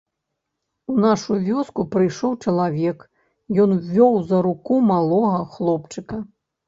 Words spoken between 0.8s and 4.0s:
У нашу вёску прыйшоў чалавек, ён